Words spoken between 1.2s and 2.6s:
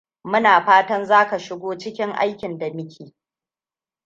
ka shigo cikin aikin